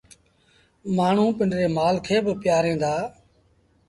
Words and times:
مآڻهوٚٚݩ 0.95 1.35
پنڊري 1.37 1.67
مآل 1.77 1.95
کي 2.05 2.17
با 2.25 2.33
پيٚآريندآ 2.41 2.93